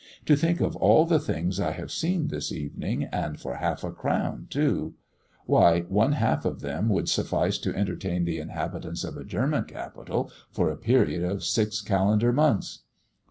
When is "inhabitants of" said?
8.39-9.15